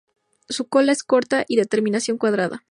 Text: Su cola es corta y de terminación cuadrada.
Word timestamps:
Su 0.49 0.67
cola 0.67 0.93
es 0.93 1.03
corta 1.03 1.45
y 1.47 1.57
de 1.57 1.65
terminación 1.65 2.17
cuadrada. 2.17 2.65